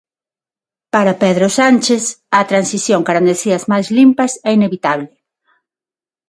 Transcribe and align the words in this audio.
Para 0.93 1.13
Pedro 1.23 1.47
Sánchez, 1.59 2.03
a 2.39 2.41
transición 2.51 3.01
cara 3.05 3.19
a 3.21 3.23
enerxías 3.25 3.63
máis 3.71 3.87
limpas 3.97 4.31
é 4.49 4.51
inevitable. 4.59 5.07